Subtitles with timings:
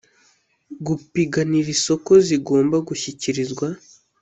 [0.85, 3.67] gupiganira isoko zigomba gushyikirizwa